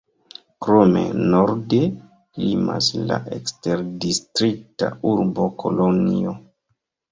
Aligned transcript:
Krome 0.67 1.03
norde 1.33 1.81
limas 2.45 2.89
la 3.11 3.21
eksterdistrikta 3.37 4.91
urbo 5.13 5.49
Kolonjo. 5.63 6.37